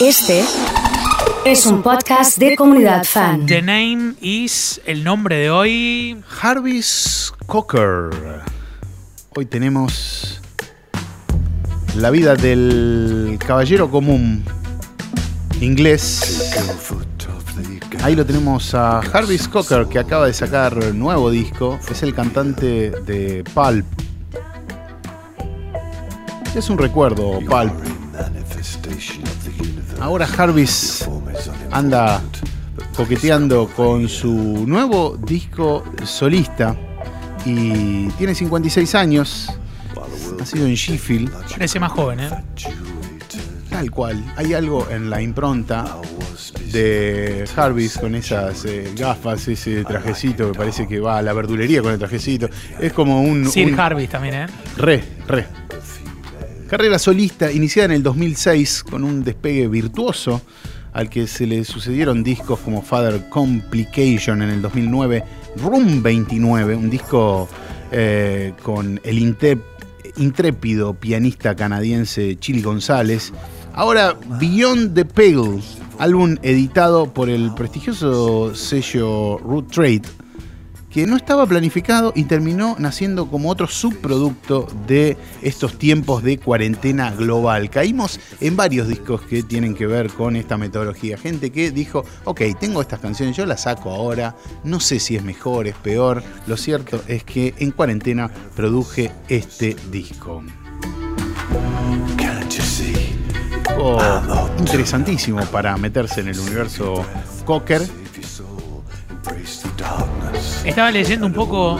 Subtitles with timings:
[0.00, 0.44] Este
[1.44, 3.46] es un podcast de comunidad fan.
[3.46, 6.22] The name is el nombre de hoy.
[6.24, 8.10] Jarvis Cocker.
[9.34, 10.40] Hoy tenemos
[11.96, 14.44] la vida del caballero común
[15.60, 16.52] inglés.
[18.00, 21.76] Ahí lo tenemos a Jarvis Cocker que acaba de sacar nuevo disco.
[21.90, 23.84] Es el cantante de Pulp.
[26.54, 27.74] Es un recuerdo, Pulp.
[30.00, 31.08] Ahora Jarvis
[31.70, 32.22] anda
[32.96, 36.76] coqueteando con su nuevo disco solista
[37.44, 39.48] y tiene 56 años.
[40.38, 41.30] Nacido en Sheffield.
[41.50, 42.30] Parece más joven, ¿eh?
[43.70, 44.22] Tal cual.
[44.36, 45.96] Hay algo en la impronta
[46.72, 51.82] de Jarvis con esas eh, gafas, ese trajecito que parece que va a la verdulería
[51.82, 52.48] con el trajecito.
[52.80, 53.48] Es como un.
[53.50, 54.46] Sir un- Jarvis también, ¿eh?
[54.76, 55.46] Re, re.
[56.68, 60.42] Carrera solista iniciada en el 2006 con un despegue virtuoso
[60.92, 65.24] al que se le sucedieron discos como Father Complication en el 2009,
[65.56, 67.48] Room 29, un disco
[67.90, 69.18] eh, con el
[70.16, 73.32] intrépido pianista canadiense Chili González.
[73.72, 75.62] Ahora Beyond the Pale,
[75.98, 80.02] álbum editado por el prestigioso sello Root Trade,
[80.90, 87.10] que no estaba planificado y terminó naciendo como otro subproducto de estos tiempos de cuarentena
[87.10, 87.70] global.
[87.70, 91.18] Caímos en varios discos que tienen que ver con esta metodología.
[91.18, 95.22] Gente que dijo, ok, tengo estas canciones, yo las saco ahora, no sé si es
[95.22, 96.22] mejor, es peor.
[96.46, 100.42] Lo cierto es que en cuarentena produje este disco.
[100.42, 100.42] Disco
[104.58, 107.04] interesantísimo para meterse en el universo
[107.44, 107.82] Cocker.
[110.64, 111.78] Estaba leyendo un poco.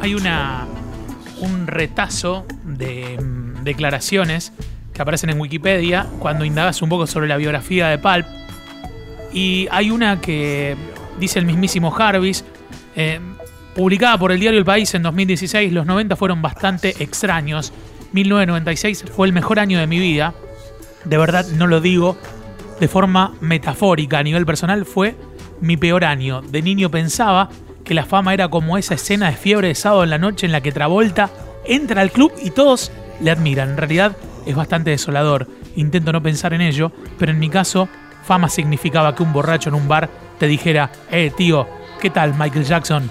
[0.00, 0.66] Hay una
[1.40, 4.52] un retazo de mm, declaraciones
[4.92, 8.26] que aparecen en Wikipedia cuando indagas un poco sobre la biografía de Pulp.
[9.32, 10.76] Y hay una que
[11.18, 12.44] dice el mismísimo Jarvis,
[12.94, 13.18] eh,
[13.74, 17.72] publicada por el diario El País en 2016, los 90 fueron bastante extraños.
[18.12, 20.34] 1996 fue el mejor año de mi vida.
[21.04, 22.16] De verdad no lo digo
[22.78, 24.18] de forma metafórica.
[24.18, 25.16] A nivel personal fue
[25.64, 26.42] mi peor año.
[26.42, 27.48] De niño pensaba
[27.84, 30.52] que la fama era como esa escena de fiebre de sábado en la noche en
[30.52, 31.30] la que Travolta
[31.64, 33.70] entra al club y todos le admiran.
[33.70, 34.16] En realidad
[34.46, 35.48] es bastante desolador.
[35.76, 37.88] Intento no pensar en ello, pero en mi caso,
[38.24, 40.08] fama significaba que un borracho en un bar
[40.38, 41.66] te dijera, eh, tío,
[42.04, 43.10] ¿qué tal Michael Jackson?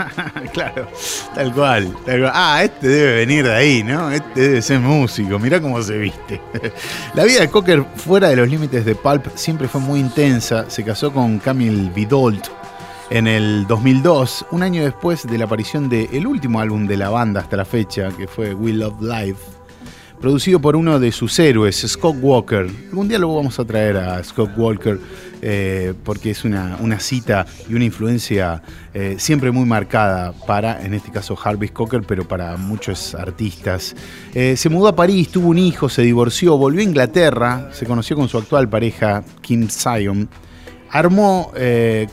[0.54, 0.88] claro,
[1.34, 1.94] tal cual.
[2.32, 4.10] Ah, este debe venir de ahí, ¿no?
[4.10, 6.40] Este debe ser músico, mirá cómo se viste.
[7.14, 10.70] La vida de Cocker fuera de los límites de Pulp siempre fue muy intensa.
[10.70, 12.46] Se casó con Camille Bidolt
[13.10, 17.40] en el 2002, un año después de la aparición del último álbum de la banda
[17.40, 19.59] hasta la fecha, que fue We Love Life.
[20.20, 22.66] Producido por uno de sus héroes, Scott Walker.
[22.90, 24.98] Algún día lo vamos a traer a Scott Walker
[25.40, 30.92] eh, porque es una, una cita y una influencia eh, siempre muy marcada para, en
[30.92, 33.96] este caso, Jarvis Cocker, pero para muchos artistas.
[34.34, 38.14] Eh, se mudó a París, tuvo un hijo, se divorció, volvió a Inglaterra, se conoció
[38.14, 40.28] con su actual pareja, Kim Sion.
[40.92, 41.52] Armó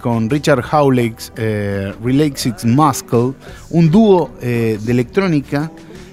[0.01, 3.33] con Richard Howlex, eh, Relaxix Muscle,
[3.71, 5.71] un dúo de electrónica.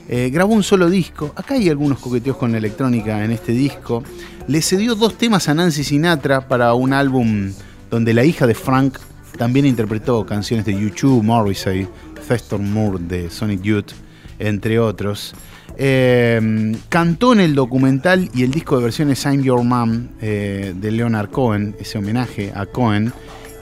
[0.08, 1.32] Eh, grabó un solo disco.
[1.36, 4.02] Acá hay algunos coqueteos con electrónica en este disco.
[4.46, 7.52] Le cedió dos temas a Nancy Sinatra para un álbum
[7.90, 8.98] donde la hija de Frank
[9.38, 11.88] también interpretó canciones de YouTube, Morrissey,
[12.26, 13.92] Festor Moore de Sonic Youth,
[14.38, 15.34] entre otros.
[15.76, 20.90] Eh, cantó en el documental y el disco de versiones I'm Your Mom eh, de
[20.90, 23.12] Leonard Cohen, ese homenaje a Cohen.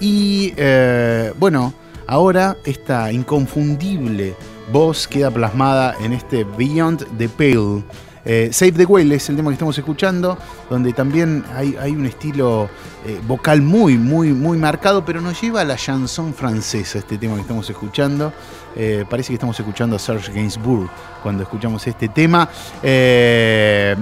[0.00, 1.72] Y eh, bueno,
[2.06, 4.34] ahora esta inconfundible
[4.70, 7.82] voz queda plasmada en este Beyond the Pale.
[8.24, 10.38] Eh, Save the Whale es el tema que estamos escuchando,
[10.70, 12.68] donde también hay, un estilo
[13.04, 17.34] eh, vocal muy, muy, muy marcado, pero nos lleva a la chanson francesa este tema
[17.34, 18.32] que estamos escuchando.
[18.76, 20.88] Eh, parece que estamos escuchando a Serge Gainsbourg
[21.22, 22.48] cuando escuchamos este tema
[22.80, 23.96] de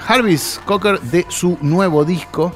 [0.00, 2.52] Jarvis Cocker de su nuevo disco.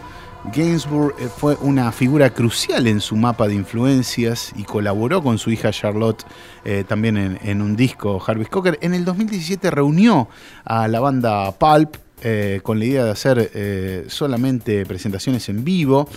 [0.53, 5.51] Gainsbourg eh, fue una figura crucial en su mapa de influencias y colaboró con su
[5.51, 6.25] hija Charlotte
[6.65, 8.79] eh, también en, un disco, Jarvis Cocker.
[8.83, 10.29] En el 2017 reunió
[10.65, 16.09] a la banda Pulp eh, con la idea de hacer solamente presentaciones en vivo.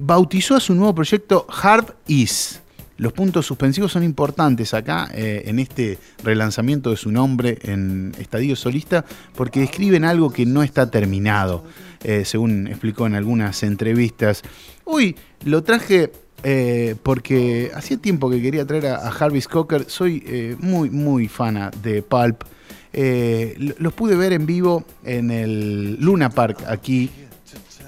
[0.00, 2.60] Bautizó a su nuevo proyecto Hard Is.
[2.96, 8.54] Los puntos suspensivos son importantes acá eh, en este relanzamiento de su nombre en Estadio
[8.54, 9.04] Solista
[9.34, 11.64] porque describen algo que no está terminado,
[12.04, 14.42] eh, según explicó en algunas entrevistas.
[14.84, 16.12] Uy, lo traje
[16.44, 21.26] eh, porque hacía tiempo que quería traer a, a Jarvis Cocker, soy eh, muy, muy
[21.26, 22.44] fana de Pulp.
[22.92, 27.10] Lo- los pude ver en vivo en el Luna Park aquí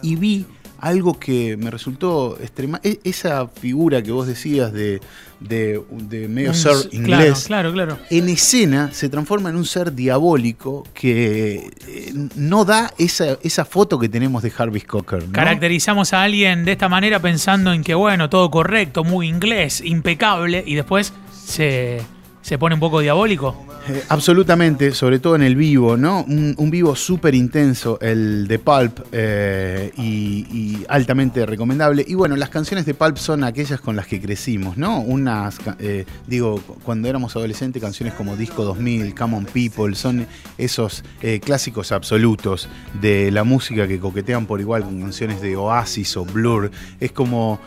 [0.02, 0.44] y vi
[0.80, 2.80] algo que me resultó extrema.
[2.82, 5.00] e- Esa figura que vos decías de,
[5.40, 7.44] de, de medio Un- ser claro, inglés.
[7.46, 7.98] Claro, claro.
[8.10, 13.98] En escena se transforma en un ser diabólico que eh, no da esa, esa foto
[13.98, 15.24] que tenemos de Harvey Cocker.
[15.26, 15.32] ¿no?
[15.32, 20.62] Caracterizamos a alguien de esta manera pensando en que, bueno, todo correcto, muy inglés, impecable,
[20.66, 22.00] y después se,
[22.46, 23.56] se pone un poco diabólico.
[23.88, 26.24] Eh, absolutamente, sobre todo en el vivo, ¿no?
[26.28, 32.04] Un, vivo súper intenso, el de Pulp, eh, y, altamente recomendable.
[32.06, 35.00] Y bueno, las canciones de Pulp son aquellas con las que crecimos, ¿no?
[35.00, 40.24] Unas, eh, digo, cuando éramos adolescentes, canciones como Disco 2000, Come on People, son
[40.56, 41.02] esos
[41.42, 42.68] clásicos absolutos
[43.00, 46.70] de la música que coquetean por igual con canciones de Oasis o Blur.
[47.00, 47.58] Es como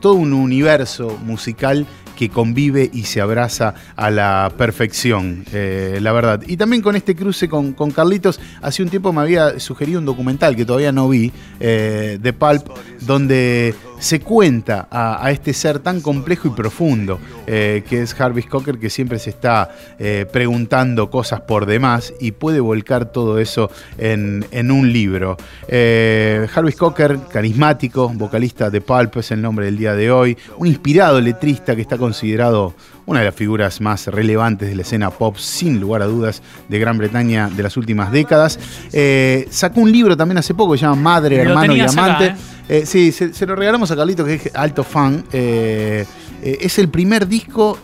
[0.00, 1.86] todo un universo musical
[2.16, 6.42] que convive y se abraza a la perfección, eh, la verdad.
[6.46, 10.56] Y también con este cruce con, Carlitos, hace un tiempo me había sugerido un documental
[10.56, 12.66] que todavía no vi, eh, de Pulp,
[13.02, 18.44] donde se cuenta a, a este ser tan complejo y profundo, eh, que es Harvey
[18.44, 23.70] Cocker, que siempre se está eh, preguntando cosas por demás y puede volcar todo eso
[23.98, 25.36] en, en un libro.
[25.68, 30.66] Eh, Harvey Cocker, carismático, vocalista de Pulp, es el nombre del día de hoy, un
[30.66, 32.74] inspirado letrista que está considerado
[33.06, 36.78] una de las figuras más relevantes de la escena pop, sin lugar a dudas, de
[36.78, 38.58] Gran Bretaña de las últimas décadas.
[38.92, 42.26] Eh, sacó un libro también hace poco que se llama Madre, Hermano y acá, Amante.
[42.26, 42.36] ¿eh?
[42.68, 45.24] Eh, sí, se, lo regalamos a Carlito, que es alto fan.
[45.32, 46.04] Eh,
[46.42, 47.78] eh, es el primer disco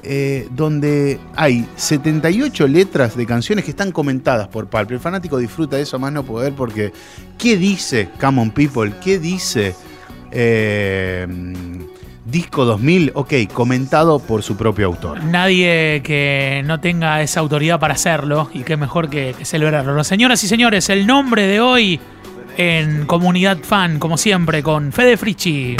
[0.50, 4.90] donde hay 78 letras de canciones que están comentadas por Pulp.
[4.90, 6.92] El fanático disfruta de eso más no poder porque
[7.38, 8.92] ¿qué dice Come on People?
[9.02, 9.74] ¿Qué dice
[12.26, 13.12] Disco 2000?
[13.14, 15.24] Ok, comentado por su propio autor.
[15.24, 20.04] Nadie que no tenga esa autoridad para hacerlo, y qué mejor que, que celebrarlo.
[20.04, 22.00] Señoras y señores, el nombre de hoy
[22.56, 25.76] en Comunidad Fan, como siempre, con Fede Frichi.